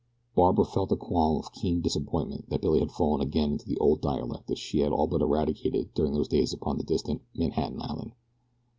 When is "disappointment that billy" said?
1.81-2.79